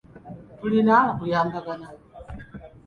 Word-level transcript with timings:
Tulina 0.59 0.95
okuyambagana. 1.11 1.87